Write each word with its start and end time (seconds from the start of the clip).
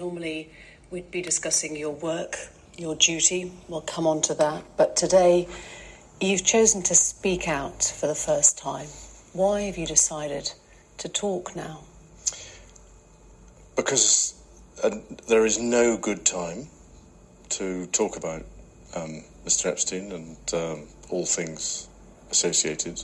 Normally, 0.00 0.48
we'd 0.90 1.10
be 1.10 1.20
discussing 1.20 1.76
your 1.76 1.90
work, 1.90 2.38
your 2.78 2.94
duty. 2.94 3.52
We'll 3.68 3.82
come 3.82 4.06
on 4.06 4.22
to 4.22 4.34
that. 4.34 4.64
But 4.78 4.96
today, 4.96 5.46
you've 6.22 6.42
chosen 6.42 6.82
to 6.84 6.94
speak 6.94 7.46
out 7.46 7.82
for 7.82 8.06
the 8.06 8.14
first 8.14 8.56
time. 8.56 8.86
Why 9.34 9.60
have 9.62 9.76
you 9.76 9.86
decided 9.86 10.50
to 10.96 11.08
talk 11.10 11.54
now? 11.54 11.80
Because 13.76 14.42
uh, 14.82 14.96
there 15.28 15.44
is 15.44 15.58
no 15.58 15.98
good 15.98 16.24
time 16.24 16.68
to 17.50 17.84
talk 17.88 18.16
about 18.16 18.46
um, 18.96 19.22
Mr. 19.44 19.66
Epstein 19.66 20.12
and 20.12 20.54
um, 20.54 20.88
all 21.10 21.26
things 21.26 21.88
associated. 22.30 23.02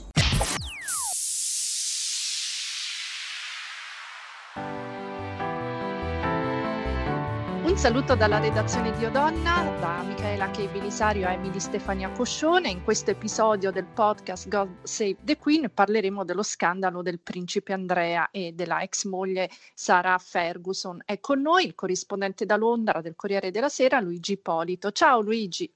Un 7.77 7.83
saluto 7.83 8.15
dalla 8.15 8.39
redazione 8.39 8.91
di 8.97 9.05
Odonna, 9.05 9.77
da 9.79 10.01
Michaela 10.01 10.49
Che 10.49 10.67
Belisario 10.67 11.27
a 11.27 11.33
Emily 11.33 11.59
Stefania 11.59 12.09
Coscione. 12.09 12.71
In 12.71 12.83
questo 12.83 13.11
episodio 13.11 13.69
del 13.69 13.85
podcast 13.85 14.47
God 14.47 14.81
Save 14.81 15.17
the 15.21 15.37
Queen 15.37 15.69
parleremo 15.71 16.25
dello 16.25 16.41
scandalo 16.41 17.03
del 17.03 17.19
principe 17.19 17.73
Andrea 17.73 18.31
e 18.31 18.53
della 18.53 18.81
ex 18.81 19.05
moglie 19.05 19.51
Sara 19.75 20.17
Ferguson. 20.17 21.03
È 21.05 21.19
con 21.19 21.39
noi 21.39 21.65
il 21.65 21.75
corrispondente 21.75 22.47
da 22.47 22.55
Londra 22.55 22.99
del 22.99 23.15
Corriere 23.15 23.51
della 23.51 23.69
Sera, 23.69 23.99
Luigi 23.99 24.31
Ippolito. 24.31 24.91
Ciao 24.91 25.21
Luigi. 25.21 25.71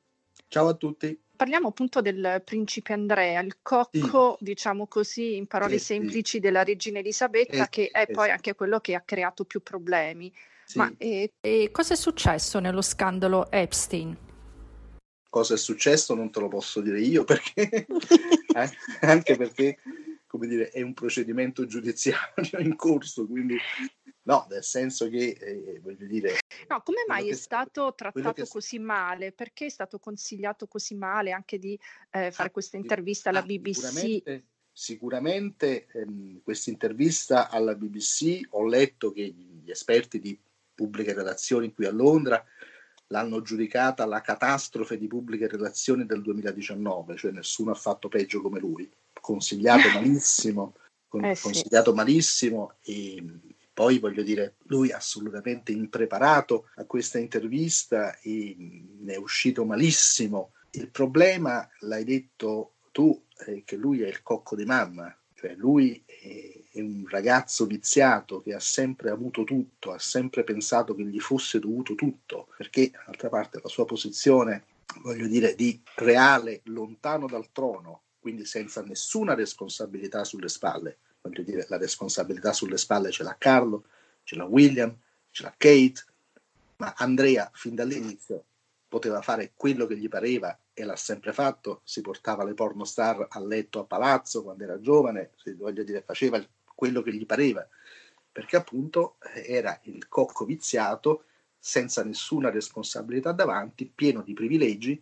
Ciao 0.47 0.69
a 0.69 0.73
tutti. 0.73 1.15
Parliamo 1.35 1.67
appunto 1.67 2.01
del 2.01 2.41
principe 2.43 2.93
Andrea, 2.93 3.41
il 3.41 3.57
cocco, 3.61 4.37
sì. 4.39 4.43
diciamo 4.43 4.87
così, 4.87 5.35
in 5.35 5.45
parole 5.45 5.75
eh, 5.75 5.79
semplici, 5.79 6.37
sì. 6.37 6.39
della 6.39 6.63
regina 6.63 6.97
Elisabetta, 6.97 7.65
eh, 7.65 7.69
che 7.69 7.89
è 7.91 8.07
eh, 8.09 8.11
poi 8.11 8.31
anche 8.31 8.55
quello 8.55 8.79
che 8.79 8.95
ha 8.95 9.01
creato 9.01 9.45
più 9.45 9.61
problemi. 9.61 10.33
Sì. 10.71 10.77
Ma 10.77 10.89
e, 10.97 11.33
e 11.41 11.69
cosa 11.69 11.95
è 11.95 11.97
successo 11.97 12.59
nello 12.59 12.81
scandalo 12.81 13.51
Epstein? 13.51 14.15
Cosa 15.29 15.55
è 15.55 15.57
successo 15.57 16.15
non 16.15 16.31
te 16.31 16.39
lo 16.39 16.47
posso 16.47 16.79
dire 16.79 17.01
io 17.01 17.25
perché 17.25 17.85
anche 19.01 19.35
perché 19.35 19.79
come 20.27 20.47
dire, 20.47 20.69
è 20.69 20.81
un 20.81 20.93
procedimento 20.93 21.65
giudiziario 21.65 22.57
in 22.59 22.77
corso, 22.77 23.27
quindi 23.27 23.57
no, 24.21 24.47
nel 24.49 24.63
senso 24.63 25.09
che 25.09 25.35
eh, 25.37 25.79
voglio 25.81 26.05
dire. 26.05 26.37
No, 26.69 26.81
come 26.83 27.03
mai 27.05 27.27
è 27.27 27.33
stato 27.33 27.93
trattato 27.93 28.43
che... 28.43 28.47
così 28.47 28.79
male? 28.79 29.33
Perché 29.33 29.65
è 29.65 29.69
stato 29.69 29.99
consigliato 29.99 30.67
così 30.67 30.95
male 30.95 31.33
anche 31.33 31.59
di 31.59 31.77
eh, 32.11 32.31
fare 32.31 32.47
ah, 32.47 32.51
questa 32.51 32.77
intervista 32.77 33.29
alla 33.29 33.39
ah, 33.39 33.45
BBC? 33.45 33.75
Sicuramente, 33.75 34.45
sicuramente 34.71 35.87
ehm, 35.87 36.41
questa 36.43 36.69
intervista 36.69 37.49
alla 37.49 37.75
BBC 37.75 38.47
ho 38.51 38.65
letto 38.65 39.11
che 39.11 39.23
gli 39.23 39.69
esperti 39.69 40.19
di 40.21 40.39
pubbliche 40.81 41.13
relazioni 41.13 41.73
qui 41.73 41.85
a 41.85 41.91
Londra 41.91 42.43
l'hanno 43.07 43.41
giudicata 43.41 44.05
la 44.05 44.21
catastrofe 44.21 44.97
di 44.97 45.05
pubbliche 45.05 45.47
relazioni 45.47 46.05
del 46.05 46.21
2019, 46.21 47.15
cioè 47.17 47.31
nessuno 47.31 47.71
ha 47.71 47.75
fatto 47.75 48.07
peggio 48.07 48.41
come 48.41 48.59
lui, 48.59 48.89
consigliato 49.19 49.89
malissimo, 49.93 50.75
con, 51.07 51.25
eh 51.25 51.35
sì. 51.35 51.43
consigliato 51.43 51.93
malissimo 51.93 52.77
e 52.81 53.23
poi 53.73 53.99
voglio 53.99 54.23
dire, 54.23 54.55
lui 54.63 54.91
assolutamente 54.91 55.71
impreparato 55.71 56.69
a 56.75 56.85
questa 56.85 57.19
intervista 57.19 58.17
e 58.19 58.55
ne 58.57 59.13
è 59.13 59.17
uscito 59.17 59.65
malissimo. 59.65 60.53
Il 60.71 60.89
problema, 60.89 61.67
l'hai 61.81 62.03
detto 62.03 62.75
tu, 62.91 63.25
è 63.35 63.61
che 63.65 63.75
lui 63.75 64.01
è 64.01 64.07
il 64.07 64.21
cocco 64.23 64.55
di 64.55 64.65
mamma, 64.65 65.15
cioè 65.33 65.55
lui 65.55 66.03
è 66.05 66.40
è 66.73 66.79
un 66.79 67.05
ragazzo 67.09 67.65
viziato 67.65 68.41
che 68.41 68.53
ha 68.53 68.59
sempre 68.59 69.09
avuto 69.09 69.43
tutto, 69.43 69.91
ha 69.91 69.99
sempre 69.99 70.45
pensato 70.45 70.95
che 70.95 71.03
gli 71.03 71.19
fosse 71.19 71.59
dovuto 71.59 71.95
tutto, 71.95 72.47
perché 72.55 72.91
d'altra 73.05 73.27
parte 73.27 73.59
la 73.61 73.67
sua 73.67 73.85
posizione, 73.85 74.63
voglio 75.01 75.27
dire, 75.27 75.53
di 75.55 75.81
reale 75.95 76.61
lontano 76.65 77.27
dal 77.27 77.51
trono, 77.51 78.03
quindi 78.19 78.45
senza 78.45 78.81
nessuna 78.83 79.33
responsabilità 79.33 80.23
sulle 80.23 80.47
spalle, 80.47 80.97
voglio 81.21 81.43
dire, 81.43 81.65
la 81.67 81.77
responsabilità 81.77 82.53
sulle 82.53 82.77
spalle 82.77 83.11
ce 83.11 83.23
l'ha 83.23 83.35
Carlo, 83.37 83.83
ce 84.23 84.35
l'ha 84.37 84.45
William, 84.45 84.95
ce 85.29 85.43
l'ha 85.43 85.53
Kate, 85.57 86.05
ma 86.77 86.93
Andrea 86.95 87.49
fin 87.53 87.75
dall'inizio 87.75 88.45
poteva 88.87 89.21
fare 89.21 89.51
quello 89.55 89.85
che 89.87 89.97
gli 89.97 90.07
pareva 90.07 90.57
e 90.73 90.85
l'ha 90.85 90.95
sempre 90.95 91.33
fatto, 91.33 91.81
si 91.83 91.99
portava 91.99 92.45
le 92.45 92.53
pornostar 92.53 93.27
a 93.29 93.39
letto 93.39 93.79
a 93.79 93.83
palazzo 93.83 94.43
quando 94.43 94.63
era 94.63 94.79
giovane, 94.79 95.31
voglio 95.57 95.83
dire, 95.83 96.01
faceva 96.01 96.41
quello 96.81 97.03
che 97.03 97.13
gli 97.13 97.27
pareva, 97.27 97.63
perché 98.31 98.55
appunto 98.55 99.17
eh, 99.35 99.45
era 99.45 99.79
il 99.83 100.07
cocco 100.07 100.45
viziato, 100.45 101.25
senza 101.59 102.03
nessuna 102.03 102.49
responsabilità 102.49 103.33
davanti, 103.33 103.85
pieno 103.85 104.23
di 104.23 104.33
privilegi, 104.33 104.99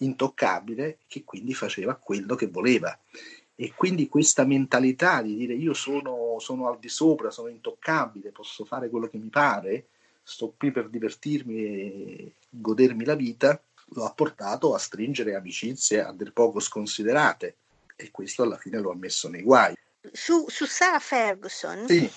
intoccabile, 0.00 0.98
che 1.06 1.24
quindi 1.24 1.54
faceva 1.54 1.94
quello 1.94 2.34
che 2.34 2.48
voleva. 2.48 2.94
E 3.54 3.72
quindi 3.74 4.08
questa 4.08 4.44
mentalità 4.44 5.22
di 5.22 5.34
dire 5.34 5.54
io 5.54 5.72
sono, 5.72 6.36
sono 6.38 6.68
al 6.68 6.78
di 6.78 6.90
sopra, 6.90 7.30
sono 7.30 7.48
intoccabile, 7.48 8.28
posso 8.28 8.66
fare 8.66 8.90
quello 8.90 9.08
che 9.08 9.16
mi 9.16 9.30
pare, 9.30 9.86
sto 10.22 10.52
qui 10.54 10.70
per 10.70 10.90
divertirmi 10.90 11.64
e 11.64 12.32
godermi 12.50 13.06
la 13.06 13.14
vita, 13.14 13.58
lo 13.94 14.04
ha 14.04 14.12
portato 14.12 14.74
a 14.74 14.78
stringere 14.78 15.34
amicizie 15.34 16.02
a 16.02 16.12
dir 16.12 16.34
poco 16.34 16.60
sconsiderate 16.60 17.56
e 17.96 18.10
questo 18.10 18.42
alla 18.42 18.58
fine 18.58 18.80
lo 18.80 18.90
ha 18.90 18.94
messo 18.94 19.30
nei 19.30 19.42
guai 19.42 19.74
su, 20.12 20.46
su 20.48 20.66
Sarah 20.66 20.98
Ferguson, 20.98 21.86
sì. 21.86 22.10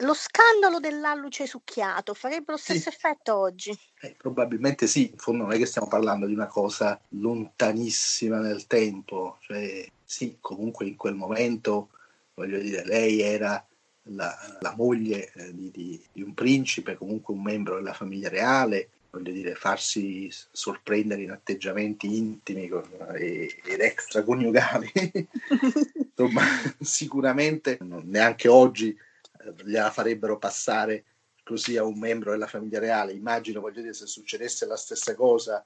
lo 0.00 0.14
scandalo 0.14 0.80
dell'alluce 0.80 1.46
succhiato 1.46 2.14
farebbe 2.14 2.52
lo 2.52 2.58
stesso 2.58 2.90
sì. 2.90 2.96
effetto 2.96 3.36
oggi? 3.36 3.78
Eh, 4.00 4.14
probabilmente 4.18 4.86
sì, 4.86 5.10
in 5.10 5.18
fondo 5.18 5.44
non 5.44 5.52
è 5.52 5.58
che 5.58 5.66
stiamo 5.66 5.88
parlando 5.88 6.26
di 6.26 6.34
una 6.34 6.48
cosa 6.48 7.00
lontanissima 7.10 8.38
nel 8.38 8.66
tempo, 8.66 9.38
cioè 9.40 9.88
sì, 10.04 10.36
comunque 10.40 10.86
in 10.86 10.96
quel 10.96 11.14
momento, 11.14 11.90
voglio 12.34 12.58
dire, 12.58 12.84
lei 12.84 13.20
era 13.20 13.64
la, 14.04 14.36
la 14.60 14.74
moglie 14.76 15.32
eh, 15.32 15.54
di, 15.54 15.70
di, 15.70 16.04
di, 16.12 16.22
un 16.22 16.34
principe, 16.34 16.96
comunque 16.96 17.34
un 17.34 17.42
membro 17.42 17.76
della 17.76 17.94
famiglia 17.94 18.28
reale, 18.28 18.90
voglio 19.10 19.32
dire, 19.32 19.54
farsi 19.54 20.30
sorprendere 20.50 21.22
in 21.22 21.30
atteggiamenti 21.30 22.16
intimi 22.16 22.68
e, 23.14 23.60
ed 23.64 23.80
extraconiugali, 23.80 24.90
insomma, 26.30 26.42
sicuramente 26.80 27.78
neanche 27.80 28.48
oggi 28.48 28.88
eh, 28.88 29.54
gliela 29.64 29.90
farebbero 29.90 30.38
passare 30.38 31.04
così 31.44 31.76
a 31.76 31.84
un 31.84 31.98
membro 31.98 32.30
della 32.30 32.46
famiglia 32.46 32.78
reale. 32.78 33.12
Immagino, 33.12 33.60
voglio 33.60 33.80
dire, 33.80 33.94
se 33.94 34.06
succedesse 34.06 34.66
la 34.66 34.76
stessa 34.76 35.14
cosa 35.14 35.64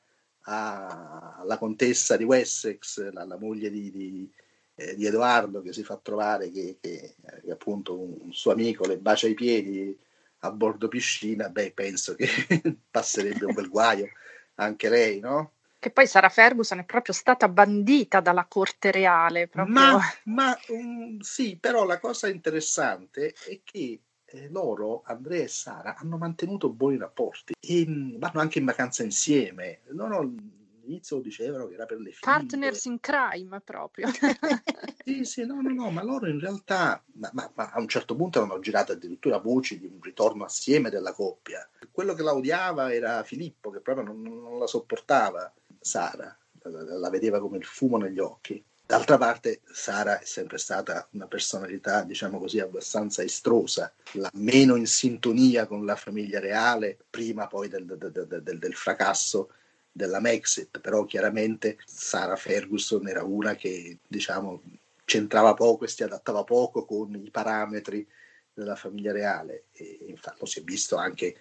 alla 0.49 1.59
contessa 1.59 2.17
di 2.17 2.23
Wessex, 2.23 3.11
la, 3.11 3.25
la 3.25 3.37
moglie 3.37 3.69
di, 3.69 3.91
di, 3.91 4.33
eh, 4.77 4.95
di, 4.95 5.05
Edoardo, 5.05 5.61
che 5.61 5.73
si 5.73 5.83
fa 5.83 5.97
trovare 5.97 6.51
che, 6.51 6.79
che, 6.81 7.17
che 7.43 7.51
appunto 7.51 7.99
un, 7.99 8.17
un 8.21 8.33
suo 8.33 8.53
amico 8.53 8.87
le 8.87 8.99
bacia 8.99 9.27
i 9.27 9.35
piedi 9.35 9.99
a 10.41 10.51
bordo 10.53 10.87
piscina, 10.87 11.49
beh, 11.49 11.73
penso 11.73 12.15
che 12.15 12.29
passerebbe 12.89 13.47
un 13.47 13.55
bel 13.55 13.69
guaio 13.69 14.09
anche 14.55 14.89
lei, 14.89 15.19
no? 15.19 15.53
Che 15.87 15.93
poi 15.93 16.09
Sara 16.09 16.29
Ferguson 16.29 16.81
è 16.81 16.85
proprio 16.85 17.15
stata 17.15 17.47
bandita 17.49 18.19
dalla 18.19 18.47
corte 18.47 18.91
reale. 18.91 19.47
Proprio. 19.47 19.73
Ma, 19.73 20.01
ma 20.25 20.59
um, 20.71 21.21
sì, 21.21 21.59
però 21.61 21.85
la 21.85 22.01
cosa 22.01 22.27
interessante 22.27 23.33
è 23.47 23.61
che 23.63 24.01
eh, 24.25 24.49
loro, 24.49 25.03
Andrea 25.05 25.45
e 25.45 25.47
Sara, 25.47 25.95
hanno 25.95 26.17
mantenuto 26.17 26.71
buoni 26.71 26.97
rapporti 26.97 27.55
e 27.61 27.87
mh, 27.87 27.93
mm, 27.93 28.19
vanno 28.19 28.41
anche 28.41 28.59
in 28.59 28.65
vacanza 28.65 29.05
insieme. 29.05 29.83
Ho, 29.97 30.33
all'inizio 30.87 31.21
dicevano 31.21 31.69
che 31.69 31.75
era 31.75 31.87
per 31.87 31.99
le 31.99 32.11
figlie. 32.11 32.33
Partners 32.33 32.85
in 32.87 32.99
crime 32.99 33.61
proprio. 33.61 34.09
sì, 35.05 35.25
sì, 35.25 35.47
no, 35.47 35.61
no, 35.61 35.73
no, 35.73 35.91
ma 35.93 36.03
loro 36.03 36.29
in 36.29 36.41
realtà, 36.41 37.01
ma, 37.13 37.31
ma, 37.33 37.49
ma 37.55 37.71
a 37.71 37.79
un 37.79 37.87
certo 37.87 38.17
punto 38.17 38.43
hanno 38.43 38.59
girato 38.59 38.91
addirittura 38.91 39.39
voci 39.39 39.79
di 39.79 39.87
un 39.87 40.01
ritorno 40.01 40.43
assieme 40.43 40.91
della 40.91 41.13
coppia. 41.13 41.69
Quello 41.93 42.13
che 42.15 42.23
la 42.23 42.35
odiava 42.35 42.93
era 42.93 43.23
Filippo, 43.23 43.71
che 43.71 43.79
proprio 43.79 44.05
non, 44.05 44.21
non 44.21 44.59
la 44.59 44.67
sopportava, 44.67 45.53
Sara, 45.87 46.37
la, 46.65 47.11
vedeva 47.11 47.39
come 47.39 47.59
il 47.59 47.65
fumo 47.65 47.97
negli 47.97 48.19
occhi. 48.19 48.63
D'altra 48.85 49.19
parte, 49.19 49.61
Sara 49.73 50.19
è 50.19 50.25
sempre 50.25 50.59
stata 50.59 51.07
una 51.13 51.29
personalità, 51.29 52.03
diciamo 52.03 52.39
così, 52.41 52.59
abbastanza 52.59 53.23
estrosa, 53.23 53.93
la 54.13 54.31
meno 54.35 54.75
in 54.75 54.87
sintonia 54.87 55.67
con 55.67 55.85
la 55.85 55.95
famiglia 55.95 56.41
reale, 56.41 56.99
prima 57.09 57.47
poi 57.47 57.69
del, 57.69 57.85
del, 57.85 58.43
del, 58.43 58.59
del 58.59 58.75
fracasso 58.75 59.51
della 59.93 60.21
Mexit, 60.21 60.81
però 60.81 61.05
chiaramente 61.05 61.79
Sara 61.85 62.37
Ferguson 62.37 63.07
era 63.09 63.23
una 63.23 63.55
che 63.55 63.99
diciamo 64.07 64.63
c'entrava 65.05 65.55
poco 65.55 65.85
e 65.85 65.89
si 65.89 66.03
adattava 66.03 66.43
poco 66.43 66.85
con 66.85 67.15
i 67.15 67.31
parametri 67.31 68.07
della 68.53 68.75
famiglia 68.75 69.13
reale 69.13 69.67
e 69.73 70.01
infatti 70.09 70.41
lo 70.41 70.47
si 70.47 70.59
è 70.59 70.63
visto 70.63 70.97
anche 70.97 71.37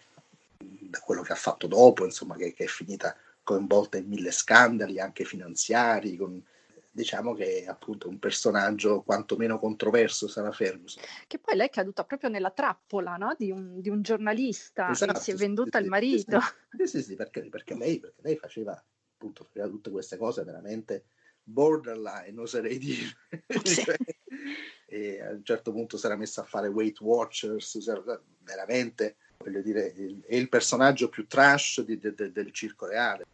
da 0.58 1.00
quello 1.00 1.24
che 1.24 1.34
ha 1.34 1.36
fatto 1.36 1.68
dopo, 1.68 2.06
insomma 2.06 2.36
che, 2.36 2.54
che 2.54 2.66
è 2.66 2.68
finita 2.68 3.16
coinvolta 3.46 3.98
in 3.98 4.08
mille 4.08 4.32
scandali 4.32 5.00
anche 5.00 5.24
finanziari, 5.24 6.18
con 6.18 6.44
diciamo 6.92 7.34
che 7.34 7.64
è 7.64 7.68
appunto 7.68 8.08
un 8.08 8.20
personaggio 8.20 9.04
quantomeno 9.04 9.60
controverso 9.60 10.28
Sara 10.28 10.52
Ferguson. 10.52 11.04
Che 11.28 11.40
poi 11.40 11.56
lei 11.56 11.68
è 11.68 11.70
caduta 11.70 12.06
proprio 12.06 12.30
nella 12.30 12.52
trappola 12.52 13.18
no? 13.18 13.36
di, 13.38 13.52
un, 13.52 13.82
di, 13.82 13.90
un, 13.90 14.02
giornalista 14.02 14.90
esatto, 14.90 15.18
e 15.18 15.22
si 15.22 15.32
è 15.32 15.36
venduta 15.36 15.78
sì, 15.78 15.84
il 15.84 15.90
marito. 15.90 16.40
Sì, 16.72 16.88
sì, 16.88 17.04
sì 17.04 17.16
perché, 17.16 17.48
perché, 17.50 17.76
lei, 17.76 18.00
perché, 18.00 18.22
lei, 18.22 18.38
faceva 18.38 18.82
appunto 19.14 19.44
faceva 19.44 19.68
tutte 19.68 19.92
queste 19.92 20.18
cose 20.18 20.44
veramente 20.44 21.06
borderline, 21.44 22.40
oserei 22.40 22.78
dire. 22.78 23.16
Sì. 23.64 23.84
cioè, 23.84 23.96
e 24.88 25.22
a 25.22 25.32
un 25.32 25.44
certo 25.44 25.72
punto 25.72 25.98
si 25.98 26.06
era 26.06 26.16
messa 26.16 26.42
a 26.42 26.46
fare 26.46 26.70
Weight 26.70 27.02
Watchers, 27.02 27.78
veramente, 28.40 29.18
voglio 29.38 29.62
dire, 29.62 29.94
è 29.94 30.36
il 30.36 30.48
personaggio 30.48 31.10
più 31.10 31.28
trash 31.28 31.82
di, 31.82 32.00
de, 32.00 32.14
de, 32.14 32.32
del 32.32 32.52
circo 32.52 32.86
reale. 32.86 33.26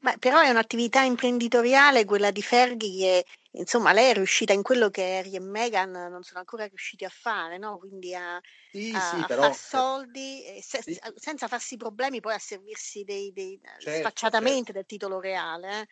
Beh, 0.00 0.18
però 0.18 0.40
è 0.40 0.50
un'attività 0.50 1.02
imprenditoriale 1.02 2.04
quella 2.04 2.30
di 2.30 2.42
Ferghi 2.42 2.98
che 2.98 3.24
insomma 3.52 3.92
lei 3.92 4.10
è 4.10 4.14
riuscita 4.14 4.52
in 4.52 4.62
quello 4.62 4.90
che 4.90 5.18
Harry 5.18 5.34
e 5.34 5.40
Meghan 5.40 5.90
non 5.90 6.22
sono 6.22 6.40
ancora 6.40 6.66
riusciti 6.66 7.04
a 7.04 7.08
fare, 7.08 7.58
no? 7.58 7.78
quindi 7.78 8.14
a, 8.14 8.40
sì, 8.70 8.92
a, 8.94 9.00
sì, 9.00 9.16
a 9.16 9.24
però, 9.26 9.42
far 9.42 9.54
soldi 9.54 10.42
se, 10.60 10.82
sì. 10.82 11.00
senza 11.16 11.48
farsi 11.48 11.76
problemi 11.76 12.20
poi 12.20 12.34
a 12.34 12.38
servirsi 12.38 13.04
dei, 13.04 13.32
dei 13.32 13.60
certo, 13.78 14.00
sfacciatamente 14.00 14.56
certo. 14.56 14.72
del 14.72 14.86
titolo 14.86 15.20
reale. 15.20 15.80
Eh? 15.80 15.86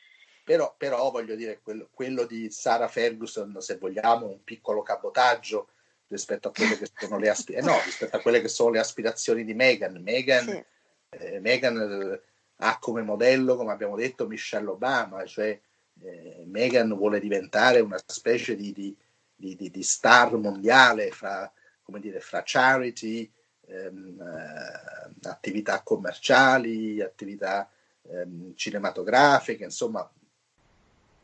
Però, 0.44 0.74
però, 0.76 1.10
voglio 1.10 1.36
dire, 1.36 1.60
quello, 1.62 1.88
quello 1.92 2.24
di 2.24 2.50
Sara 2.50 2.88
Ferguson, 2.88 3.56
se 3.60 3.76
vogliamo, 3.76 4.26
un 4.26 4.42
piccolo 4.42 4.82
cabotaggio 4.82 5.68
rispetto 6.08 6.48
a 6.48 6.52
quelle 6.52 6.76
che 6.76 6.90
sono 6.98 7.18
le, 7.18 7.28
aspi- 7.28 7.54
eh 7.54 7.62
no, 7.62 7.80
rispetto 7.84 8.16
a 8.16 8.20
quelle 8.20 8.40
che 8.40 8.48
sono 8.48 8.70
le 8.70 8.80
aspirazioni 8.80 9.44
di 9.44 9.54
Meghan. 9.54 10.02
Meghan, 10.02 10.64
eh, 11.10 11.38
Meghan 11.40 11.78
eh, 11.78 12.31
ha 12.64 12.78
come 12.78 13.02
modello, 13.02 13.56
come 13.56 13.72
abbiamo 13.72 13.96
detto, 13.96 14.26
Michelle 14.28 14.70
Obama, 14.70 15.24
cioè 15.24 15.58
eh, 16.00 16.44
Meghan 16.46 16.94
vuole 16.94 17.18
diventare 17.18 17.80
una 17.80 18.00
specie 18.06 18.54
di, 18.54 18.72
di, 18.72 18.96
di, 19.34 19.70
di- 19.70 19.82
star 19.82 20.36
mondiale 20.36 21.10
fra, 21.10 21.50
dire, 21.98 22.20
fra 22.20 22.42
charity, 22.44 23.30
ehm, 23.66 24.20
eh, 24.20 25.28
attività 25.28 25.82
commerciali, 25.82 27.02
attività 27.02 27.68
ehm, 28.02 28.54
cinematografiche, 28.54 29.64
insomma 29.64 30.08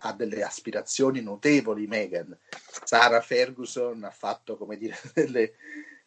ha 0.01 0.13
delle 0.13 0.43
aspirazioni 0.43 1.21
notevoli 1.21 1.87
Meghan. 1.87 2.37
Sara 2.85 3.21
Ferguson 3.21 4.03
ha 4.05 4.11
fatto, 4.11 4.57
come 4.57 4.77
dire, 4.77 4.97
delle, 5.15 5.55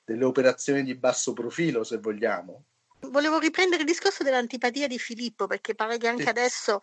delle 0.03 0.25
operazioni 0.25 0.83
di 0.83 0.95
basso 0.95 1.31
profilo, 1.31 1.83
se 1.85 1.97
vogliamo. 1.97 2.65
Volevo 3.09 3.39
riprendere 3.39 3.81
il 3.81 3.87
discorso 3.87 4.21
dell'antipatia 4.23 4.85
di 4.85 4.99
Filippo, 4.99 5.47
perché 5.47 5.73
pare 5.73 5.97
che 5.97 6.07
anche 6.07 6.29
Sì. 6.29 6.29
adesso 6.29 6.81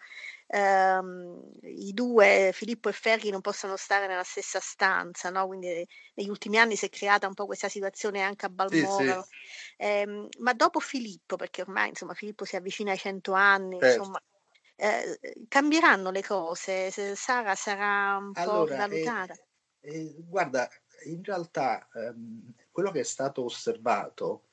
ehm, 0.49 1.53
i 1.63 1.93
due, 1.93 2.51
Filippo 2.53 2.89
e 2.89 2.93
Ferri, 2.93 3.31
non 3.31 3.41
possano 3.41 3.77
stare 3.77 4.09
nella 4.09 4.25
stessa 4.25 4.59
stanza, 4.59 5.31
no? 5.31 5.47
Quindi 5.47 5.87
negli 6.15 6.29
ultimi 6.29 6.59
anni 6.59 6.75
si 6.75 6.87
è 6.87 6.89
creata 6.89 7.29
un 7.29 7.35
po' 7.35 7.47
questa 7.47 7.69
situazione 7.69 8.21
anche 8.23 8.47
a 8.47 8.49
Balmoral. 8.49 9.25
Ehm, 9.77 10.27
ma 10.41 10.53
dopo 10.55 10.81
Filippo, 10.81 11.37
perché 11.37 11.63
ormai 11.63 11.91
insomma 11.91 12.15
Filippo 12.15 12.45
si 12.45 12.57
avvicina 12.57 12.91
ai 12.91 12.99
100 12.99 13.33
anni, 13.33 13.79
Certo. 13.79 13.79
insomma, 13.79 14.19
eh, 14.75 15.21
cambieranno 15.47 16.11
le 16.11 16.23
cose, 16.25 16.91
Se 16.91 17.15
Sara 17.15 17.55
sarà 17.55 18.17
un 18.17 18.35
po' 18.37 18.65
Allora, 18.65 18.87
eh, 18.87 19.15
rivalutata. 19.15 19.39
eh, 19.81 20.15
guarda, 20.21 20.69
in 21.07 21.23
realtà 21.25 21.89
ehm, 21.95 22.55
quello 22.71 22.91
che 22.91 23.01
è 23.01 23.03
stato 23.05 23.45
osservato 23.45 24.51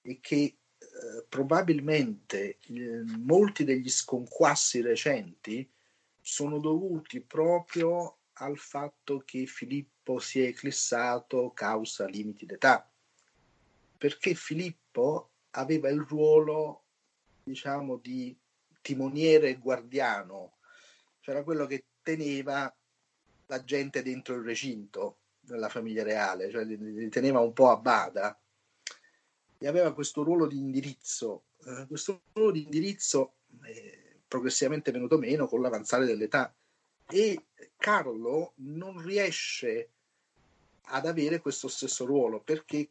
è 0.00 0.18
che 0.20 0.58
eh, 0.94 1.24
probabilmente 1.28 2.58
eh, 2.60 3.02
molti 3.18 3.64
degli 3.64 3.88
sconquassi 3.88 4.80
recenti 4.80 5.68
sono 6.20 6.60
dovuti 6.60 7.20
proprio 7.20 8.18
al 8.34 8.56
fatto 8.58 9.22
che 9.24 9.46
Filippo 9.46 10.20
si 10.20 10.40
è 10.40 10.46
eclissato 10.46 11.50
causa 11.52 12.06
limiti 12.06 12.46
d'età, 12.46 12.88
perché 13.98 14.34
Filippo 14.34 15.30
aveva 15.50 15.88
il 15.88 16.00
ruolo, 16.00 16.84
diciamo, 17.42 17.96
di 17.96 18.36
timoniere 18.80 19.48
e 19.50 19.58
guardiano, 19.58 20.58
c'era 21.20 21.42
quello 21.42 21.66
che 21.66 21.86
teneva 22.02 22.72
la 23.46 23.64
gente 23.64 24.02
dentro 24.02 24.36
il 24.36 24.44
recinto 24.44 25.18
della 25.40 25.68
famiglia 25.68 26.04
reale, 26.04 26.50
cioè 26.50 26.64
li 26.64 27.08
teneva 27.08 27.40
un 27.40 27.52
po' 27.52 27.70
a 27.70 27.76
bada 27.76 28.38
e 29.58 29.66
aveva 29.66 29.92
questo 29.92 30.22
ruolo 30.22 30.46
di 30.46 30.58
indirizzo. 30.58 31.44
Eh, 31.64 31.86
questo 31.86 32.22
ruolo 32.32 32.52
di 32.52 32.62
indirizzo 32.62 33.34
è 33.62 34.02
progressivamente 34.26 34.90
venuto 34.90 35.18
meno 35.18 35.46
con 35.46 35.60
l'avanzare 35.60 36.06
dell'età 36.06 36.54
e 37.06 37.46
Carlo 37.76 38.52
non 38.56 39.00
riesce 39.00 39.90
ad 40.86 41.06
avere 41.06 41.40
questo 41.40 41.68
stesso 41.68 42.04
ruolo 42.04 42.40
perché 42.40 42.90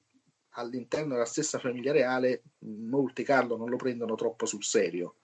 all'interno 0.56 1.14
della 1.14 1.26
stessa 1.26 1.60
famiglia 1.60 1.92
reale 1.92 2.44
molti 2.60 3.24
Carlo 3.24 3.58
non 3.58 3.70
lo 3.70 3.76
prendono 3.76 4.16
troppo 4.16 4.46
sul 4.46 4.64
serio. 4.64 5.18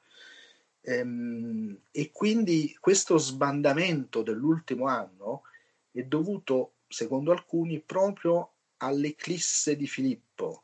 Ehm, 0.81 1.77
e 1.91 2.11
quindi 2.11 2.75
questo 2.79 3.17
sbandamento 3.17 4.23
dell'ultimo 4.23 4.87
anno 4.87 5.43
è 5.91 6.03
dovuto, 6.03 6.73
secondo 6.87 7.31
alcuni, 7.31 7.79
proprio 7.79 8.53
all'eclisse 8.77 9.75
di 9.75 9.87
Filippo, 9.87 10.63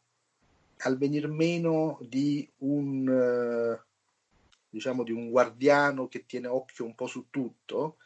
al 0.85 0.97
venir 0.97 1.27
meno 1.27 1.97
di 2.01 2.47
un, 2.59 3.09
eh, 3.09 3.83
diciamo, 4.69 5.03
di 5.03 5.11
un 5.11 5.29
guardiano 5.29 6.07
che 6.07 6.25
tiene 6.25 6.47
occhio 6.47 6.85
un 6.85 6.95
po' 6.95 7.07
su 7.07 7.27
tutto 7.29 7.97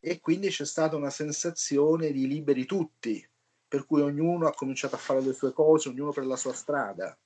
e 0.00 0.20
quindi 0.20 0.48
c'è 0.48 0.64
stata 0.64 0.96
una 0.96 1.10
sensazione 1.10 2.12
di 2.12 2.26
liberi 2.26 2.64
tutti, 2.64 3.26
per 3.68 3.86
cui 3.86 4.00
ognuno 4.00 4.46
ha 4.46 4.54
cominciato 4.54 4.94
a 4.94 4.98
fare 4.98 5.20
le 5.20 5.32
sue 5.32 5.52
cose, 5.52 5.88
ognuno 5.88 6.12
per 6.12 6.26
la 6.26 6.36
sua 6.36 6.52
strada. 6.52 7.16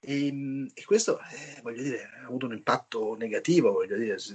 E, 0.00 0.70
e 0.74 0.84
questo, 0.84 1.18
eh, 1.18 1.60
voglio 1.62 1.82
dire, 1.82 2.10
ha 2.22 2.26
avuto 2.26 2.46
un 2.46 2.52
impatto 2.52 3.14
negativo, 3.14 3.72
voglio 3.72 3.96
dire, 3.96 4.18
si, 4.18 4.34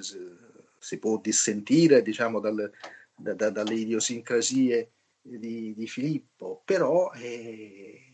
si, 0.77 0.97
può 0.97 1.19
dissentire, 1.19 2.01
diciamo, 2.01 2.39
dal, 2.39 2.71
da, 3.15 3.33
da, 3.33 3.49
dalle 3.51 3.75
idiosincrasie 3.75 4.91
di, 5.21 5.75
di 5.75 5.87
Filippo, 5.87 6.63
però 6.65 7.11
è, 7.11 8.08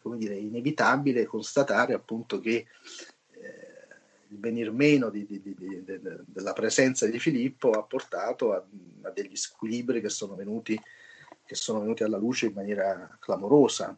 come 0.00 0.16
dire, 0.16 0.36
inevitabile 0.36 1.26
constatare 1.26 1.94
appunto 1.94 2.40
che 2.40 2.66
eh, 3.30 3.82
il 4.28 4.38
venir 4.38 4.72
meno 4.72 5.10
di, 5.10 5.26
di, 5.26 5.40
di, 5.42 5.84
della 5.84 6.52
presenza 6.52 7.06
di 7.06 7.18
Filippo 7.18 7.70
ha 7.70 7.82
portato 7.82 8.52
a, 8.52 8.64
a 9.02 9.10
degli 9.10 9.36
squilibri 9.36 10.00
che 10.00 10.08
sono, 10.08 10.34
venuti, 10.34 10.80
che 11.44 11.54
sono 11.54 11.80
venuti 11.80 12.02
alla 12.02 12.18
luce 12.18 12.46
in 12.46 12.52
maniera 12.54 13.16
clamorosa. 13.20 13.96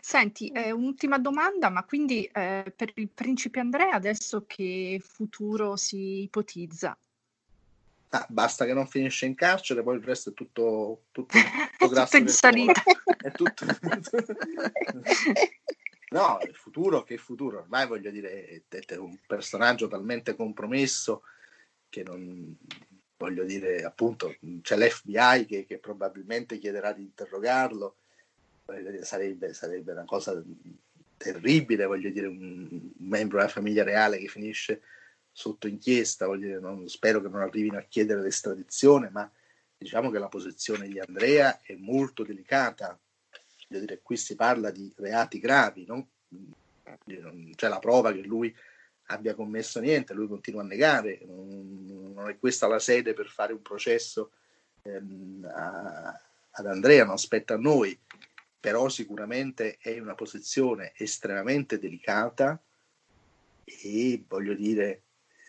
Senti, 0.00 0.48
eh, 0.48 0.70
un'ultima 0.70 1.18
domanda, 1.18 1.68
ma 1.68 1.84
quindi 1.84 2.24
eh, 2.24 2.72
per 2.74 2.92
il 2.94 3.10
principe 3.10 3.60
Andrea 3.60 3.92
adesso 3.92 4.44
che 4.46 5.00
futuro 5.02 5.76
si 5.76 6.22
ipotizza? 6.22 6.96
Ah, 8.12 8.26
basta 8.28 8.64
che 8.64 8.72
non 8.72 8.88
finisce 8.88 9.26
in 9.26 9.36
carcere, 9.36 9.84
poi 9.84 9.96
il 9.96 10.02
resto 10.02 10.30
è 10.30 10.34
tutto, 10.34 11.04
tutto, 11.12 11.38
tutto 11.78 11.88
grasso 11.88 12.18
tutto 12.18 12.28
in 12.30 12.36
salita. 12.36 12.82
È 13.16 13.30
tutto... 13.30 13.64
no, 16.10 16.38
il 16.42 16.56
futuro, 16.56 17.04
che 17.04 17.16
futuro? 17.18 17.60
Ormai 17.60 17.86
voglio 17.86 18.10
dire, 18.10 18.64
è 18.68 18.96
un 18.96 19.16
personaggio 19.24 19.86
talmente 19.86 20.34
compromesso 20.34 21.22
che 21.88 22.02
non, 22.02 22.56
voglio 23.16 23.44
dire, 23.44 23.84
appunto, 23.84 24.34
c'è 24.62 24.76
l'FBI 24.76 25.46
che, 25.46 25.64
che 25.64 25.78
probabilmente 25.78 26.58
chiederà 26.58 26.92
di 26.92 27.02
interrogarlo, 27.02 27.96
sarebbe, 29.02 29.52
sarebbe 29.52 29.92
una 29.92 30.04
cosa 30.04 30.42
terribile, 31.16 31.84
voglio 31.84 32.10
dire, 32.10 32.26
un 32.26 32.90
membro 32.96 33.38
della 33.38 33.50
famiglia 33.50 33.84
reale 33.84 34.18
che 34.18 34.26
finisce 34.26 34.80
sotto 35.40 35.66
inchiesta, 35.66 36.26
voglio 36.26 36.48
dire, 36.48 36.60
non, 36.60 36.86
spero 36.86 37.22
che 37.22 37.28
non 37.28 37.40
arrivino 37.40 37.78
a 37.78 37.86
chiedere 37.88 38.20
l'estradizione, 38.20 39.08
ma 39.08 39.30
diciamo 39.78 40.10
che 40.10 40.18
la 40.18 40.28
posizione 40.28 40.86
di 40.86 41.00
Andrea 41.00 41.60
è 41.62 41.74
molto 41.76 42.24
delicata. 42.24 42.98
Voglio 43.66 43.80
dire, 43.86 44.00
qui 44.02 44.18
si 44.18 44.34
parla 44.34 44.70
di 44.70 44.92
reati 44.98 45.38
gravi, 45.38 45.86
no? 45.86 46.08
non 47.06 47.52
c'è 47.54 47.68
la 47.68 47.78
prova 47.78 48.12
che 48.12 48.20
lui 48.20 48.54
abbia 49.06 49.34
commesso 49.34 49.80
niente, 49.80 50.12
lui 50.12 50.28
continua 50.28 50.60
a 50.60 50.66
negare, 50.66 51.20
non 51.24 52.26
è 52.28 52.38
questa 52.38 52.66
la 52.66 52.78
sede 52.78 53.14
per 53.14 53.28
fare 53.28 53.54
un 53.54 53.62
processo 53.62 54.32
ehm, 54.82 55.50
a, 55.50 56.20
ad 56.50 56.66
Andrea, 56.66 57.06
non 57.06 57.16
spetta 57.16 57.54
a 57.54 57.58
noi, 57.58 57.98
però 58.60 58.90
sicuramente 58.90 59.78
è 59.80 59.98
una 59.98 60.14
posizione 60.14 60.92
estremamente 60.96 61.78
delicata 61.78 62.60
e 63.64 64.22
voglio 64.28 64.54
dire, 64.54 65.02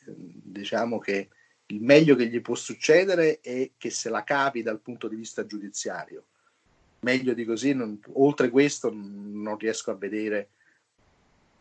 diciamo 0.06 1.00
che 1.00 1.30
il 1.68 1.82
meglio 1.82 2.16
che 2.16 2.28
gli 2.28 2.42
può 2.42 2.56
succedere 2.56 3.40
è 3.40 3.72
che 3.78 3.90
se 3.90 4.10
la 4.10 4.24
cavi 4.24 4.62
dal 4.62 4.80
punto 4.80 5.08
di 5.08 5.16
vista 5.16 5.46
giudiziario. 5.46 6.26
Meglio 7.00 7.34
di 7.34 7.46
così, 7.46 7.74
non, 7.74 8.00
oltre 8.14 8.50
questo 8.50 8.92
non 8.94 9.58
riesco 9.58 9.92
a 9.92 9.96
vedere 9.96 10.50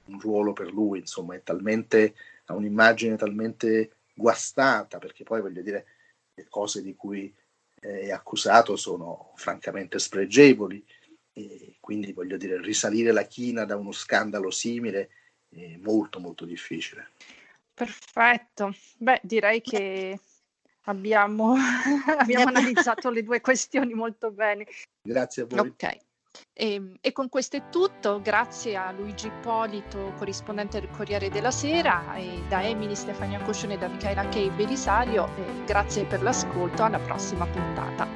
un 0.07 0.21
ruolo 0.21 0.53
per 0.53 0.73
lui, 0.73 0.99
insomma, 0.99 1.35
è 1.35 1.43
talmente, 1.43 2.15
ha 2.47 2.55
un'immagine 2.55 3.17
talmente 3.17 3.93
guastata, 4.13 4.99
perché 4.99 5.23
poi 5.23 5.41
voglio 5.41 5.63
dire, 5.63 5.87
le 6.35 6.47
cose 6.49 6.83
di 6.83 6.95
cui 6.95 7.33
è 7.79 8.11
accusato 8.11 8.77
sono 8.77 9.33
francamente 9.37 9.99
spregevoli, 9.99 10.85
e 11.33 11.77
quindi 11.81 12.13
voglio 12.13 12.37
dire, 12.37 12.61
risalire 12.61 13.13
la 13.13 13.25
china 13.25 13.65
da 13.65 13.77
uno 13.77 13.93
scandalo 13.93 14.51
simile 14.51 15.11
è 15.49 15.77
molto 15.81 16.19
molto 16.19 16.45
difficile. 16.45 17.11
Perfetto, 17.81 18.75
beh 18.99 19.21
direi 19.23 19.63
che 19.63 20.21
abbiamo, 20.85 21.55
abbiamo 22.19 22.49
analizzato 22.49 23.09
le 23.09 23.23
due 23.23 23.41
questioni 23.41 23.95
molto 23.95 24.31
bene. 24.31 24.67
Grazie 25.01 25.45
a 25.45 25.47
voi. 25.47 25.59
Ok. 25.61 25.83
E, 25.83 26.75
ehm, 26.75 26.97
e, 27.01 27.13
con 27.13 27.31
questo 27.31 27.57
è 27.57 27.71
tutto, 27.71 28.21
grazie 28.21 28.77
a 28.77 28.93
Luigi 28.93 29.29
Ippolito, 29.29 30.13
corrispondente 30.19 30.79
del 30.79 30.91
Corriere 30.91 31.31
della 31.31 31.51
Sera, 31.51 32.15
e 32.17 32.43
da 32.49 32.63
Emily 32.63 32.95
Stefania 32.95 33.41
Coscione 33.41 33.75
e 33.75 33.79
da 33.79 33.89
Michaela 33.89 34.29
Kei 34.29 34.51
Belisario, 34.51 35.27
grazie 35.65 36.05
per 36.05 36.21
l'ascolto, 36.23 36.83
alla 36.83 37.01
prossima 37.01 37.47
puntata. 37.47 38.07